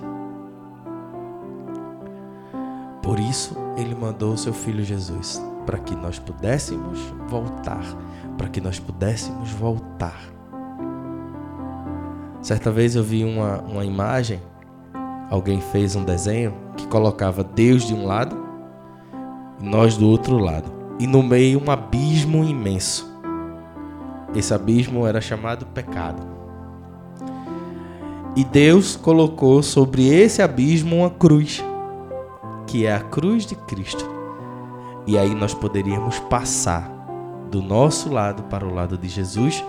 Por 3.02 3.18
isso, 3.18 3.56
Ele 3.76 3.96
mandou 3.96 4.34
o 4.34 4.38
seu 4.38 4.52
Filho 4.52 4.84
Jesus, 4.84 5.42
para 5.66 5.76
que 5.76 5.96
nós 5.96 6.20
pudéssemos 6.20 7.00
voltar. 7.26 7.82
Para 8.38 8.48
que 8.48 8.60
nós 8.60 8.78
pudéssemos 8.78 9.50
voltar. 9.50 10.20
Certa 12.40 12.70
vez 12.70 12.94
eu 12.94 13.02
vi 13.02 13.24
uma, 13.24 13.60
uma 13.62 13.84
imagem, 13.84 14.40
alguém 15.28 15.60
fez 15.60 15.96
um 15.96 16.04
desenho 16.04 16.54
que 16.76 16.86
colocava 16.86 17.42
Deus 17.42 17.82
de 17.82 17.92
um 17.92 18.06
lado 18.06 18.36
e 19.60 19.68
nós 19.68 19.96
do 19.96 20.08
outro 20.08 20.38
lado 20.38 20.83
e 20.98 21.06
no 21.06 21.22
meio 21.22 21.62
um 21.64 21.70
abismo 21.70 22.44
imenso. 22.44 23.12
Esse 24.34 24.52
abismo 24.52 25.06
era 25.06 25.20
chamado 25.20 25.66
pecado. 25.66 26.22
E 28.36 28.44
Deus 28.44 28.96
colocou 28.96 29.62
sobre 29.62 30.08
esse 30.08 30.42
abismo 30.42 30.96
uma 30.96 31.10
cruz, 31.10 31.62
que 32.66 32.84
é 32.84 32.94
a 32.94 33.00
cruz 33.00 33.46
de 33.46 33.54
Cristo. 33.54 34.04
E 35.06 35.16
aí 35.16 35.34
nós 35.34 35.54
poderíamos 35.54 36.18
passar 36.18 36.90
do 37.50 37.62
nosso 37.62 38.12
lado 38.12 38.42
para 38.44 38.66
o 38.66 38.74
lado 38.74 38.98
de 38.98 39.08
Jesus, 39.08 39.64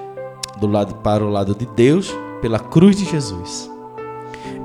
do 0.58 0.66
lado 0.66 0.96
para 0.96 1.24
o 1.24 1.30
lado 1.30 1.54
de 1.54 1.68
Deus, 1.68 2.12
pela 2.42 2.58
cruz 2.58 2.96
de 2.96 3.06
Jesus. 3.06 3.70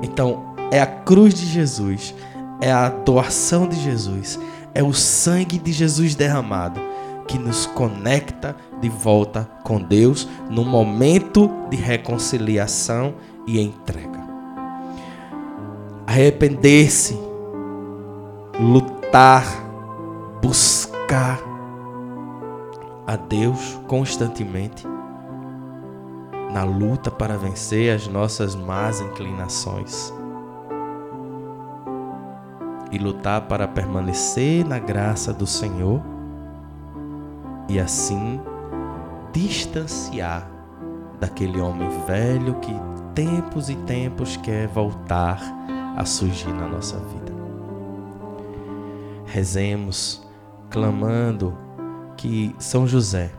Então, 0.01 0.55
é 0.71 0.81
a 0.81 0.87
cruz 0.87 1.35
de 1.35 1.45
Jesus, 1.45 2.15
é 2.59 2.71
a 2.71 2.89
doação 2.89 3.67
de 3.67 3.79
Jesus, 3.79 4.39
é 4.73 4.83
o 4.83 4.93
sangue 4.93 5.57
de 5.57 5.71
Jesus 5.71 6.15
derramado 6.15 6.79
que 7.27 7.37
nos 7.37 7.65
conecta 7.65 8.55
de 8.81 8.89
volta 8.89 9.49
com 9.63 9.81
Deus 9.81 10.27
no 10.49 10.65
momento 10.65 11.49
de 11.69 11.77
reconciliação 11.77 13.15
e 13.47 13.59
entrega. 13.59 14.19
Arrepender-se, 16.05 17.17
lutar, 18.59 19.45
buscar 20.41 21.39
a 23.07 23.15
Deus 23.15 23.79
constantemente 23.87 24.85
na 26.53 26.63
luta 26.63 27.09
para 27.09 27.37
vencer 27.37 27.95
as 27.95 28.07
nossas 28.07 28.55
más 28.55 28.99
inclinações 28.99 30.13
e 32.91 32.97
lutar 32.97 33.41
para 33.41 33.67
permanecer 33.67 34.65
na 34.65 34.77
graça 34.77 35.33
do 35.33 35.47
Senhor 35.47 36.01
e 37.69 37.79
assim 37.79 38.41
distanciar 39.31 40.49
daquele 41.19 41.59
homem 41.59 41.89
velho 42.05 42.55
que 42.55 42.73
tempos 43.15 43.69
e 43.69 43.75
tempos 43.75 44.35
quer 44.37 44.67
voltar 44.67 45.39
a 45.95 46.03
surgir 46.03 46.53
na 46.53 46.67
nossa 46.67 46.97
vida. 46.97 47.31
Rezemos 49.25 50.27
clamando 50.69 51.57
que 52.17 52.55
São 52.59 52.87
José, 52.87 53.31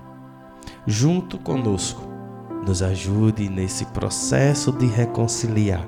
junto 0.87 1.39
conosco, 1.39 2.03
nos 2.67 2.83
ajude 2.83 3.49
nesse 3.49 3.85
processo 3.87 4.73
de 4.73 4.87
reconciliar 4.87 5.87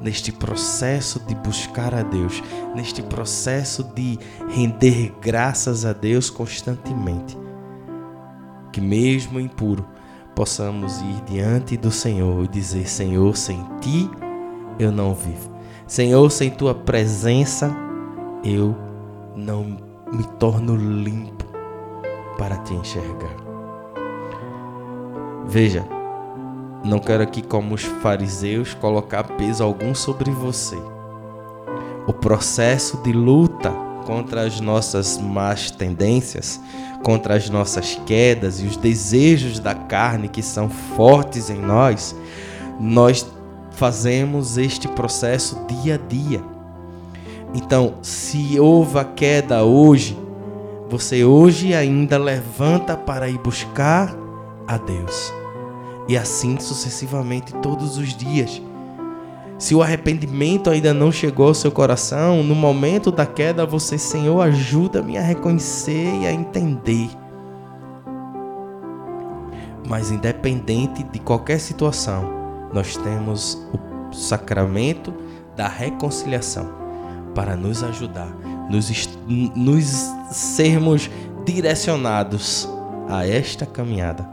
neste 0.00 0.32
processo 0.32 1.20
de 1.20 1.34
buscar 1.34 1.94
a 1.94 2.02
Deus, 2.02 2.42
neste 2.74 3.02
processo 3.02 3.82
de 3.82 4.18
render 4.48 5.14
graças 5.20 5.84
a 5.84 5.92
Deus 5.92 6.30
constantemente. 6.30 7.36
Que 8.72 8.80
mesmo 8.80 9.40
impuro, 9.40 9.86
possamos 10.34 11.00
ir 11.00 11.22
diante 11.26 11.76
do 11.76 11.90
Senhor 11.90 12.44
e 12.44 12.48
dizer: 12.48 12.88
Senhor, 12.88 13.36
sem 13.36 13.64
ti 13.80 14.08
eu 14.78 14.92
não 14.92 15.14
vivo. 15.14 15.50
Senhor, 15.86 16.30
sem 16.30 16.50
tua 16.50 16.74
presença, 16.74 17.74
eu 18.44 18.76
não 19.34 19.78
me 20.12 20.24
torno 20.38 20.76
limpo 20.76 21.44
para 22.36 22.56
te 22.58 22.74
enxergar. 22.74 23.36
Veja, 25.46 25.97
não 26.84 26.98
quero 26.98 27.22
aqui, 27.22 27.42
como 27.42 27.74
os 27.74 27.82
fariseus, 27.82 28.74
colocar 28.74 29.24
peso 29.24 29.62
algum 29.62 29.94
sobre 29.94 30.30
você. 30.30 30.78
O 32.06 32.12
processo 32.12 33.02
de 33.02 33.12
luta 33.12 33.72
contra 34.06 34.46
as 34.46 34.60
nossas 34.60 35.18
más 35.18 35.70
tendências, 35.70 36.60
contra 37.02 37.34
as 37.34 37.50
nossas 37.50 38.00
quedas 38.06 38.60
e 38.60 38.66
os 38.66 38.76
desejos 38.76 39.58
da 39.58 39.74
carne 39.74 40.28
que 40.28 40.42
são 40.42 40.70
fortes 40.70 41.50
em 41.50 41.58
nós, 41.58 42.16
nós 42.80 43.26
fazemos 43.72 44.56
este 44.56 44.88
processo 44.88 45.58
dia 45.68 45.96
a 45.96 46.08
dia. 46.08 46.42
Então, 47.54 47.94
se 48.02 48.58
houve 48.58 48.98
a 48.98 49.04
queda 49.04 49.64
hoje, 49.64 50.18
você 50.88 51.24
hoje 51.24 51.74
ainda 51.74 52.16
levanta 52.18 52.96
para 52.96 53.28
ir 53.28 53.38
buscar 53.38 54.14
a 54.66 54.78
Deus. 54.78 55.37
E 56.08 56.16
assim 56.16 56.58
sucessivamente 56.58 57.52
todos 57.54 57.98
os 57.98 58.16
dias. 58.16 58.62
Se 59.58 59.74
o 59.74 59.82
arrependimento 59.82 60.70
ainda 60.70 60.94
não 60.94 61.10
chegou 61.12 61.48
ao 61.48 61.54
seu 61.54 61.70
coração, 61.70 62.42
no 62.42 62.54
momento 62.54 63.10
da 63.10 63.26
queda, 63.26 63.66
você, 63.66 63.98
Senhor, 63.98 64.40
ajuda-me 64.40 65.18
a 65.18 65.20
reconhecer 65.20 66.14
e 66.22 66.26
a 66.26 66.32
entender. 66.32 67.10
Mas 69.86 70.10
independente 70.10 71.02
de 71.02 71.18
qualquer 71.18 71.58
situação, 71.58 72.30
nós 72.72 72.96
temos 72.96 73.58
o 74.10 74.14
sacramento 74.14 75.12
da 75.56 75.66
reconciliação 75.66 76.70
para 77.34 77.56
nos 77.56 77.82
ajudar, 77.82 78.28
nos, 78.70 78.90
nos 79.56 80.12
sermos 80.30 81.10
direcionados 81.44 82.68
a 83.08 83.26
esta 83.26 83.64
caminhada, 83.64 84.28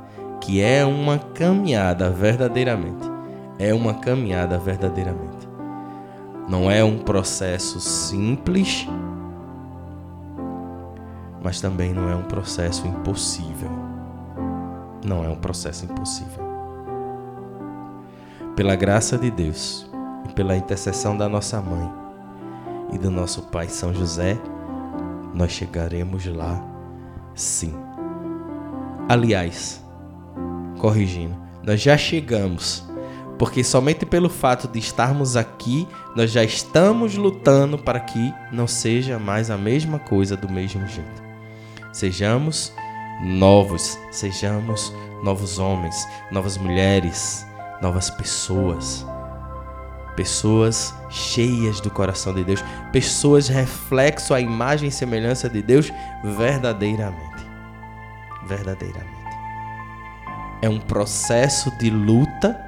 que 0.46 0.62
é 0.62 0.86
uma 0.86 1.18
caminhada 1.18 2.10
verdadeiramente 2.10 3.16
é 3.58 3.74
uma 3.74 3.94
caminhada 3.94 4.58
verdadeiramente. 4.58 5.48
Não 6.48 6.70
é 6.70 6.84
um 6.84 7.00
processo 7.00 7.80
simples, 7.80 8.88
mas 11.42 11.62
também 11.62 11.94
não 11.94 12.10
é 12.10 12.16
um 12.16 12.24
processo 12.24 12.86
impossível. 12.88 13.70
Não 15.06 15.24
é 15.24 15.30
um 15.30 15.36
processo 15.36 15.86
impossível. 15.86 16.44
Pela 18.56 18.76
graça 18.76 19.18
de 19.18 19.30
Deus 19.32 19.90
e 20.30 20.34
pela 20.34 20.56
intercessão 20.56 21.18
da 21.18 21.28
nossa 21.28 21.62
mãe 21.62 21.92
e 22.94 22.98
do 22.98 23.10
nosso 23.10 23.44
pai 23.44 23.68
São 23.68 23.94
José, 23.94 24.38
nós 25.34 25.52
chegaremos 25.52 26.26
lá 26.26 26.62
sim. 27.34 27.74
Aliás, 29.10 29.85
corrigindo, 30.86 31.36
nós 31.64 31.82
já 31.82 31.98
chegamos 31.98 32.84
porque 33.40 33.64
somente 33.64 34.06
pelo 34.06 34.30
fato 34.30 34.68
de 34.68 34.78
estarmos 34.78 35.36
aqui, 35.36 35.88
nós 36.16 36.32
já 36.32 36.44
estamos 36.44 37.16
lutando 37.16 37.76
para 37.76 38.00
que 38.00 38.32
não 38.52 38.68
seja 38.68 39.18
mais 39.18 39.50
a 39.50 39.58
mesma 39.58 39.98
coisa 39.98 40.38
do 40.38 40.48
mesmo 40.48 40.88
jeito. 40.88 41.24
Sejamos 41.92 42.72
novos, 43.24 43.98
sejamos 44.12 44.94
novos 45.24 45.58
homens, 45.58 46.08
novas 46.32 46.56
mulheres, 46.56 47.46
novas 47.82 48.12
pessoas. 48.12 49.06
Pessoas 50.16 50.94
cheias 51.10 51.82
do 51.82 51.90
coração 51.90 52.34
de 52.34 52.44
Deus, 52.44 52.64
pessoas 52.94 53.50
reflexo 53.50 54.36
à 54.36 54.40
imagem 54.40 54.88
e 54.88 54.92
semelhança 54.92 55.50
de 55.50 55.64
Deus 55.64 55.92
verdadeiramente. 56.24 57.44
Verdadeiramente. 58.48 59.15
É 60.62 60.70
um 60.70 60.80
processo 60.80 61.70
de 61.78 61.90
luta 61.90 62.66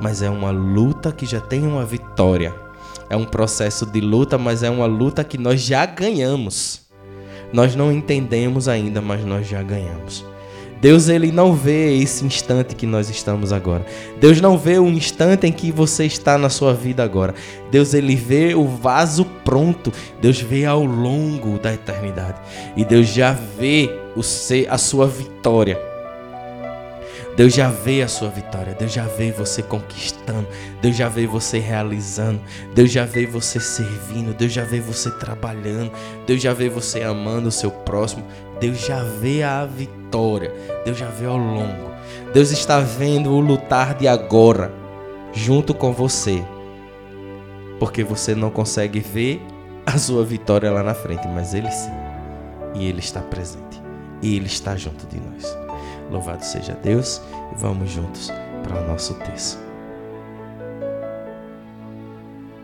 mas 0.00 0.22
é 0.22 0.28
uma 0.28 0.50
luta 0.50 1.12
que 1.12 1.24
já 1.24 1.40
tem 1.40 1.66
uma 1.66 1.84
vitória. 1.84 2.54
É 3.08 3.16
um 3.16 3.24
processo 3.24 3.86
de 3.86 4.00
luta, 4.00 4.36
mas 4.36 4.62
é 4.62 4.70
uma 4.70 4.86
luta 4.86 5.22
que 5.24 5.38
nós 5.38 5.60
já 5.60 5.86
ganhamos. 5.86 6.82
Nós 7.52 7.76
não 7.76 7.92
entendemos 7.92 8.68
ainda, 8.68 9.00
mas 9.00 9.24
nós 9.24 9.46
já 9.48 9.62
ganhamos. 9.62 10.24
Deus 10.80 11.08
ele 11.08 11.32
não 11.32 11.54
vê 11.54 11.96
esse 11.96 12.24
instante 12.24 12.74
que 12.74 12.86
nós 12.86 13.08
estamos 13.08 13.52
agora. 13.52 13.86
Deus 14.20 14.40
não 14.40 14.58
vê 14.58 14.78
o 14.78 14.88
instante 14.88 15.46
em 15.46 15.52
que 15.52 15.72
você 15.72 16.04
está 16.04 16.36
na 16.36 16.50
sua 16.50 16.74
vida 16.74 17.02
agora. 17.02 17.34
Deus 17.70 17.94
ele 17.94 18.16
vê 18.16 18.54
o 18.54 18.66
vaso 18.66 19.24
pronto. 19.44 19.90
Deus 20.20 20.40
vê 20.40 20.66
ao 20.66 20.84
longo 20.84 21.58
da 21.58 21.72
eternidade. 21.72 22.38
E 22.76 22.84
Deus 22.84 23.06
já 23.08 23.32
vê 23.32 23.88
o 24.14 24.22
ser, 24.22 24.70
a 24.70 24.76
sua 24.76 25.06
vitória. 25.06 25.93
Deus 27.36 27.52
já 27.52 27.68
vê 27.68 28.00
a 28.00 28.08
sua 28.08 28.28
vitória, 28.28 28.76
Deus 28.78 28.92
já 28.92 29.06
vê 29.06 29.32
você 29.32 29.60
conquistando, 29.60 30.46
Deus 30.80 30.96
já 30.96 31.08
vê 31.08 31.26
você 31.26 31.58
realizando, 31.58 32.40
Deus 32.74 32.92
já 32.92 33.04
vê 33.04 33.26
você 33.26 33.58
servindo, 33.58 34.32
Deus 34.32 34.52
já 34.52 34.62
vê 34.62 34.78
você 34.78 35.10
trabalhando, 35.10 35.90
Deus 36.26 36.40
já 36.40 36.52
vê 36.52 36.68
você 36.68 37.02
amando 37.02 37.48
o 37.48 37.52
seu 37.52 37.72
próximo, 37.72 38.24
Deus 38.60 38.78
já 38.78 39.02
vê 39.02 39.42
a 39.42 39.66
vitória, 39.66 40.52
Deus 40.84 40.96
já 40.96 41.08
vê 41.08 41.26
ao 41.26 41.36
longo. 41.36 41.92
Deus 42.32 42.50
está 42.52 42.80
vendo 42.80 43.30
o 43.32 43.40
lutar 43.40 43.94
de 43.94 44.06
agora 44.06 44.72
junto 45.32 45.74
com 45.74 45.92
você. 45.92 46.44
Porque 47.78 48.04
você 48.04 48.34
não 48.34 48.50
consegue 48.50 49.00
ver 49.00 49.42
a 49.84 49.98
sua 49.98 50.24
vitória 50.24 50.70
lá 50.70 50.82
na 50.82 50.94
frente, 50.94 51.26
mas 51.28 51.52
ele 51.52 51.70
sim. 51.70 51.90
E 52.74 52.86
ele 52.86 53.00
está 53.00 53.20
presente. 53.20 53.82
E 54.22 54.36
ele 54.36 54.46
está 54.46 54.76
junto 54.76 55.06
de 55.06 55.20
nós. 55.20 55.63
Louvado 56.14 56.44
seja 56.44 56.78
Deus 56.80 57.20
e 57.52 57.58
vamos 57.58 57.90
juntos 57.90 58.32
para 58.62 58.80
o 58.80 58.86
nosso 58.86 59.14
texto. 59.14 59.58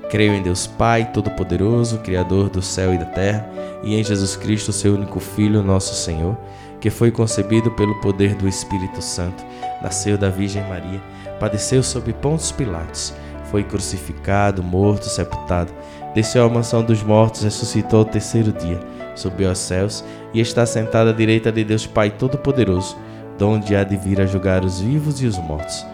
Creio 0.08 0.34
em 0.34 0.42
Deus 0.42 0.68
Pai 0.68 1.10
Todo-Poderoso, 1.12 1.98
Criador 1.98 2.48
do 2.48 2.62
céu 2.62 2.94
e 2.94 2.98
da 2.98 3.06
terra, 3.06 3.48
e 3.82 3.96
em 3.96 4.04
Jesus 4.04 4.36
Cristo, 4.36 4.72
seu 4.72 4.94
único 4.94 5.18
Filho, 5.18 5.64
nosso 5.64 5.94
Senhor, 5.94 6.36
que 6.80 6.90
foi 6.90 7.10
concebido 7.10 7.72
pelo 7.72 8.00
poder 8.00 8.36
do 8.36 8.46
Espírito 8.48 9.02
Santo, 9.02 9.44
nasceu 9.82 10.16
da 10.16 10.30
Virgem 10.30 10.62
Maria, 10.68 11.00
padeceu 11.40 11.82
sob 11.82 12.12
Pontos 12.12 12.52
Pilatos, 12.52 13.12
foi 13.50 13.64
crucificado, 13.64 14.62
morto, 14.62 15.06
sepultado, 15.06 15.72
desceu 16.14 16.44
à 16.44 16.48
mansão 16.48 16.84
dos 16.84 17.02
mortos, 17.02 17.42
ressuscitou 17.42 18.00
ao 18.00 18.04
terceiro 18.04 18.52
dia, 18.52 18.80
subiu 19.16 19.48
aos 19.48 19.58
céus 19.58 20.04
e 20.32 20.40
está 20.40 20.64
sentado 20.64 21.10
à 21.10 21.12
direita 21.12 21.50
de 21.50 21.64
Deus 21.64 21.84
Pai 21.86 22.10
Todo-Poderoso 22.10 22.96
donde 23.40 23.74
há 23.74 23.82
de 23.82 23.96
vir 23.96 24.20
a 24.20 24.26
julgar 24.26 24.62
os 24.66 24.80
vivos 24.80 25.22
e 25.22 25.26
os 25.26 25.38
mortos. 25.38 25.86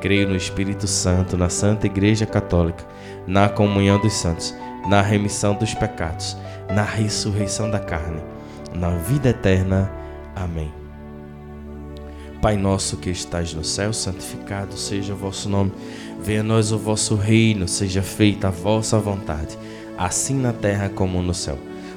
Creio 0.00 0.26
no 0.26 0.34
Espírito 0.34 0.86
Santo, 0.86 1.36
na 1.36 1.50
Santa 1.50 1.84
Igreja 1.84 2.24
Católica, 2.24 2.82
na 3.26 3.46
comunhão 3.46 4.00
dos 4.00 4.14
santos, 4.14 4.54
na 4.88 5.02
remissão 5.02 5.54
dos 5.54 5.74
pecados, 5.74 6.34
na 6.74 6.82
ressurreição 6.82 7.70
da 7.70 7.78
carne, 7.78 8.22
na 8.74 8.88
vida 8.96 9.28
eterna. 9.28 9.92
Amém. 10.34 10.72
Pai 12.40 12.56
nosso 12.56 12.96
que 12.96 13.10
estais 13.10 13.52
no 13.52 13.64
céu, 13.64 13.92
santificado 13.92 14.74
seja 14.74 15.12
o 15.12 15.16
vosso 15.16 15.46
nome. 15.46 15.72
Venha 16.22 16.40
a 16.40 16.44
nós 16.44 16.72
o 16.72 16.78
vosso 16.78 17.16
reino, 17.16 17.68
seja 17.68 18.02
feita 18.02 18.48
a 18.48 18.50
vossa 18.50 18.98
vontade, 18.98 19.58
assim 19.98 20.40
na 20.40 20.54
terra 20.54 20.88
como 20.88 21.22
no 21.22 21.34
céu. 21.34 21.58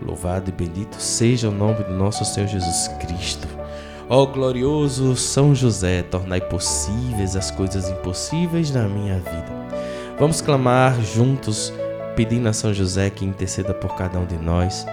Louvado 0.00 0.50
e 0.50 0.52
bendito 0.52 1.00
seja 1.00 1.48
o 1.48 1.52
nome 1.52 1.82
do 1.84 1.92
nosso 1.92 2.24
Senhor 2.24 2.46
Jesus 2.46 2.88
Cristo. 3.00 3.48
Ó 4.08 4.24
glorioso 4.26 5.16
São 5.16 5.54
José, 5.54 6.02
tornai 6.02 6.40
possíveis 6.40 7.34
as 7.34 7.50
coisas 7.50 7.88
impossíveis 7.88 8.70
na 8.70 8.88
minha 8.88 9.16
vida. 9.16 9.66
Vamos 10.18 10.40
clamar 10.40 11.00
juntos, 11.00 11.72
pedindo 12.14 12.48
a 12.48 12.52
São 12.52 12.72
José 12.72 13.10
que 13.10 13.24
interceda 13.24 13.74
por 13.74 13.96
cada 13.96 14.18
um 14.18 14.26
de 14.26 14.36
nós, 14.36 14.86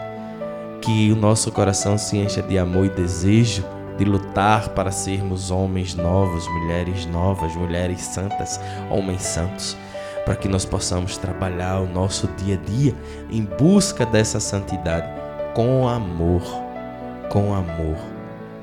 que 0.82 1.12
o 1.12 1.16
nosso 1.16 1.52
coração 1.52 1.98
se 1.98 2.18
encha 2.18 2.42
de 2.42 2.58
amor 2.58 2.86
e 2.86 2.90
desejo 2.90 3.64
de 3.98 4.06
lutar 4.06 4.70
para 4.70 4.92
sermos 4.92 5.52
homens 5.52 5.94
novos, 5.94 6.48
mulheres 6.48 7.06
novas, 7.06 7.56
mulheres 7.56 8.02
santas, 8.02 8.60
homens 8.90 9.22
santos 9.22 9.78
para 10.26 10.36
que 10.36 10.48
nós 10.48 10.66
possamos 10.66 11.18
trabalhar 11.18 11.80
o 11.80 11.88
nosso 11.88 12.28
dia 12.38 12.56
a 12.56 12.70
dia 12.70 12.96
em 13.30 13.44
busca 13.44 14.06
dessa 14.06 14.40
santidade 14.40 15.08
com 15.54 15.88
amor, 15.88 16.42
com 17.30 17.54
amor, 17.54 17.98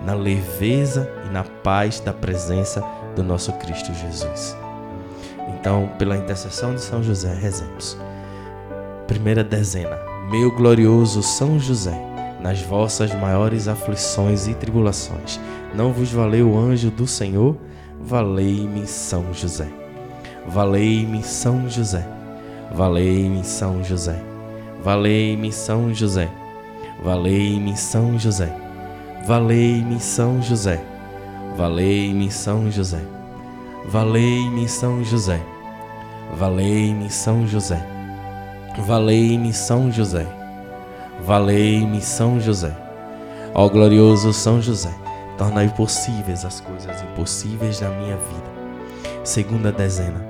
na 0.04 0.14
leveza 0.14 1.10
e 1.26 1.32
na 1.32 1.44
paz 1.44 2.00
da 2.00 2.12
presença 2.12 2.82
do 3.14 3.22
nosso 3.22 3.52
Cristo 3.54 3.92
Jesus. 3.94 4.56
Então, 5.48 5.90
pela 5.98 6.16
intercessão 6.16 6.74
de 6.74 6.80
São 6.80 7.02
José, 7.02 7.34
rezemos. 7.34 7.96
Primeira 9.06 9.44
dezena. 9.44 9.98
Meu 10.30 10.54
glorioso 10.54 11.22
São 11.22 11.58
José, 11.58 11.98
nas 12.40 12.62
vossas 12.62 13.12
maiores 13.14 13.66
aflições 13.68 14.46
e 14.46 14.54
tribulações, 14.54 15.40
não 15.74 15.92
vos 15.92 16.10
valeu 16.12 16.50
o 16.50 16.58
anjo 16.58 16.90
do 16.90 17.06
Senhor? 17.06 17.56
Valei-me 18.00 18.86
São 18.86 19.34
José. 19.34 19.79
Valei-me 20.52 21.22
São 21.22 21.68
José. 21.68 22.04
Valei-me 22.72 23.44
São 23.44 23.84
José. 23.84 24.20
Valei-me 24.82 25.52
São 25.52 25.94
José. 25.94 26.28
Valei-me 27.04 27.76
São 27.76 28.18
José. 28.18 28.52
Valei-me 29.26 30.00
São 30.00 30.42
José. 30.42 30.80
Valei-me 31.56 32.30
São 32.30 32.70
José. 32.70 33.00
Valei-me 33.86 34.68
São 34.68 35.04
José. 35.04 35.40
Valei-me 36.36 37.08
São 37.08 37.46
José. 37.46 37.86
Valei-me 38.86 39.52
São 39.52 39.92
José. 39.92 40.26
Valei-me 41.24 42.00
São 42.00 42.40
José. 42.40 42.72
Ó 43.54 43.68
glorioso 43.68 44.32
São 44.32 44.60
José, 44.60 44.94
tornai 45.36 45.68
possíveis 45.68 46.44
as 46.44 46.60
coisas 46.60 47.02
impossíveis 47.02 47.80
na 47.80 47.90
minha 47.90 48.16
vida. 48.16 48.50
Segunda 49.24 49.70
dezena. 49.70 50.29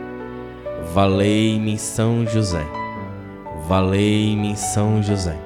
Valei-me 0.93 1.77
São 1.77 2.27
José. 2.27 2.65
Valei-me 3.65 4.57
São 4.57 5.01
José. 5.01 5.37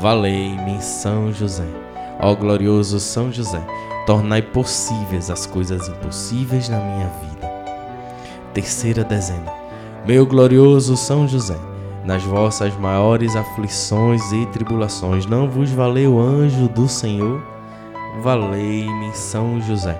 Valei-me 0.00 0.82
São 0.82 1.32
José. 1.32 1.68
Ó 2.18 2.34
glorioso 2.34 2.98
São 2.98 3.30
José, 3.30 3.64
tornai 4.06 4.42
possíveis 4.42 5.30
as 5.30 5.46
coisas 5.46 5.86
impossíveis 5.86 6.68
na 6.68 6.80
minha 6.80 7.06
vida. 7.06 7.48
Terceira 8.52 9.04
dezena. 9.04 9.52
Meu 10.04 10.26
glorioso 10.26 10.96
São 10.96 11.28
José, 11.28 11.56
nas 12.04 12.24
vossas 12.24 12.76
maiores 12.76 13.36
aflições 13.36 14.32
e 14.32 14.46
tribulações, 14.46 15.26
não 15.26 15.48
vos 15.48 15.70
valeu 15.70 16.14
o 16.14 16.20
anjo 16.20 16.66
do 16.66 16.88
Senhor? 16.88 17.40
Valei-me 18.20 19.14
São 19.14 19.60
José. 19.60 19.96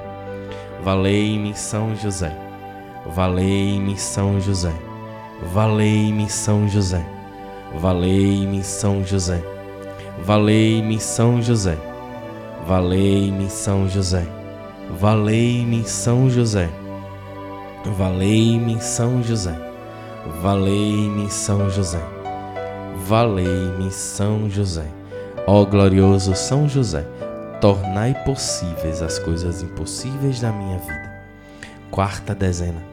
Valei-me 0.83 1.55
São 1.55 1.95
José. 1.95 2.50
Valei-me 3.15 3.97
São 3.97 4.41
José. 4.41 4.73
Valei-me 5.53 6.29
São 6.29 6.69
José. 6.69 7.05
Valei-me 7.75 8.63
São 8.63 9.05
José. 9.05 9.43
Valei-me 10.25 11.01
São 11.01 11.43
José. 11.43 11.77
Valei-me 12.67 13.51
São 13.51 13.89
José. 13.89 14.27
Valei-me 14.91 15.85
São 15.85 16.31
José. 16.31 16.69
Valei-me 17.97 18.81
São 18.81 19.23
José. 19.23 19.55
Valei-me 20.43 21.31
São 21.31 21.71
José. 21.71 22.03
Valei-me 23.07 23.91
São 23.91 24.51
José. 24.51 24.87
Ó 25.47 25.65
glorioso 25.65 26.35
São 26.35 26.69
José, 26.69 27.05
tornai 27.61 28.15
possíveis 28.25 29.03
as 29.03 29.19
coisas 29.19 29.63
impossíveis 29.63 30.41
na 30.43 30.53
minha 30.53 30.79
vida. 30.79 31.11
Quarta 31.91 32.35
dezena. 32.35 32.90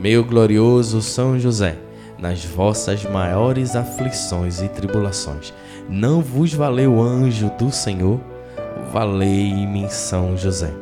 Meu 0.00 0.24
glorioso 0.24 1.02
São 1.02 1.36
José, 1.40 1.76
nas 2.20 2.44
vossas 2.44 3.02
maiores 3.02 3.74
aflições 3.74 4.62
e 4.62 4.68
tribulações, 4.68 5.52
não 5.88 6.20
vos 6.20 6.54
valeu 6.54 7.00
anjo 7.00 7.50
do 7.58 7.72
Senhor? 7.72 8.20
Valei-me 8.92 9.90
São 9.90 10.36
José. 10.36 10.72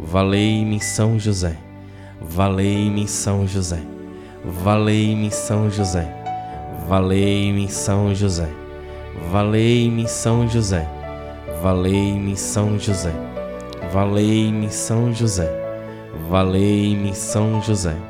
Valei-me 0.00 0.80
São 0.80 1.16
José. 1.16 1.56
Valei-me 2.20 3.06
São 3.06 3.46
José. 3.46 3.82
Valei-me 4.44 5.30
São 5.30 5.70
José. 5.70 6.12
Valei-me 6.88 7.68
São 7.70 8.12
José. 8.12 8.48
Valei-me 9.30 10.08
São 10.08 10.48
José. 10.48 10.88
Valei-me 11.62 12.36
São 12.36 12.76
José. 12.76 13.14
Valei-me 13.92 14.68
São 14.72 15.12
José. 15.12 15.48
Valei-me 16.28 17.14
São 17.14 17.62
José. 17.62 18.09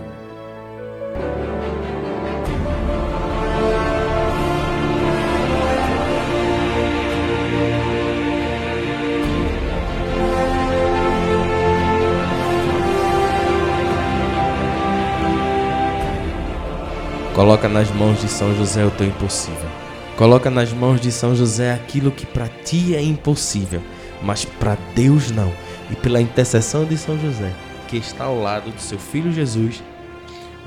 Coloca 17.33 17.69
nas 17.69 17.89
mãos 17.89 18.19
de 18.19 18.27
São 18.27 18.53
José 18.53 18.85
o 18.85 18.91
teu 18.91 19.07
impossível. 19.07 19.69
Coloca 20.17 20.49
nas 20.49 20.73
mãos 20.73 20.99
de 20.99 21.13
São 21.13 21.33
José 21.33 21.71
aquilo 21.71 22.11
que 22.11 22.25
para 22.25 22.49
ti 22.49 22.93
é 22.93 23.01
impossível, 23.01 23.81
mas 24.21 24.43
para 24.43 24.77
Deus 24.93 25.31
não. 25.31 25.49
E 25.89 25.95
pela 25.95 26.21
intercessão 26.21 26.83
de 26.83 26.97
São 26.97 27.17
José, 27.17 27.53
que 27.87 27.95
está 27.95 28.25
ao 28.25 28.37
lado 28.37 28.69
do 28.69 28.81
seu 28.81 28.99
filho 28.99 29.31
Jesus, 29.31 29.81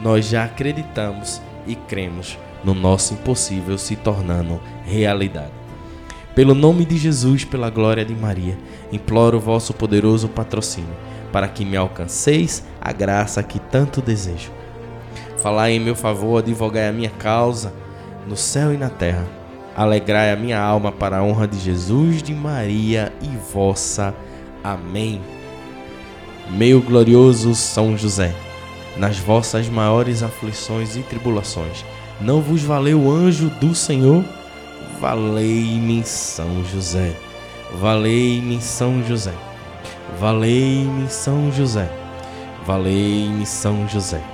nós 0.01 0.27
já 0.27 0.45
acreditamos 0.45 1.41
e 1.67 1.77
cremos 1.77 2.39
no 2.65 2.73
nosso 2.73 3.13
impossível 3.13 3.77
se 3.77 3.95
tornando 3.95 4.59
realidade. 4.87 5.53
Pelo 6.35 6.55
nome 6.55 6.87
de 6.87 6.97
Jesus, 6.97 7.45
pela 7.45 7.69
glória 7.69 8.07
de 8.07 8.15
Maria, 8.15 8.57
imploro 8.91 9.37
o 9.37 9.41
vosso 9.41 9.75
poderoso 9.75 10.29
patrocínio, 10.29 10.97
para 11.31 11.47
que 11.47 11.63
me 11.63 11.77
alcanceis 11.77 12.65
a 12.81 12.91
graça 12.91 13.43
que 13.43 13.59
tanto 13.59 14.01
desejo. 14.01 14.64
Falai 15.45 15.73
em 15.73 15.79
meu 15.79 15.95
favor, 15.95 16.39
advogai 16.39 16.89
a 16.89 16.93
minha 16.93 17.11
causa 17.11 17.71
no 18.27 18.35
céu 18.35 18.73
e 18.73 18.79
na 18.79 18.89
terra. 18.89 19.27
Alegrai 19.77 20.33
a 20.33 20.37
minha 20.37 20.59
alma 20.59 20.91
para 20.91 21.19
a 21.19 21.23
honra 21.23 21.47
de 21.47 21.59
Jesus, 21.59 22.23
de 22.23 22.33
Maria 22.33 23.13
e 23.21 23.29
vossa. 23.53 24.15
Amém. 24.65 25.21
Meu 26.49 26.81
glorioso 26.81 27.55
São 27.55 27.95
José, 27.95 28.35
nas 28.97 29.19
vossas 29.19 29.69
maiores 29.69 30.23
aflições 30.23 30.97
e 30.97 31.03
tribulações, 31.03 31.85
não 32.23 32.41
vos 32.41 32.63
valeu 32.63 33.01
o 33.01 33.13
anjo 33.13 33.51
do 33.61 33.75
Senhor? 33.75 34.25
Valei-me 34.99 36.03
São 36.05 36.65
José. 36.65 37.15
Valei-me 37.79 38.63
São 38.63 39.05
José. 39.05 39.35
Valei-me 40.19 41.07
São 41.11 41.53
José. 41.53 41.91
Valei-me 42.65 43.45
São 43.45 43.87
José. 43.87 44.34